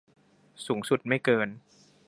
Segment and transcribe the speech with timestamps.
[0.65, 1.47] สูงสุดไม่เกิน